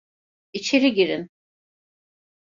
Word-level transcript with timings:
İçeri 0.53 0.93
girin. 0.93 1.29